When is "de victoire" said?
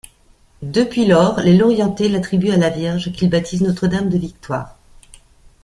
4.09-4.75